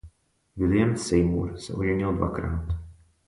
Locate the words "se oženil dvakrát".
1.61-2.67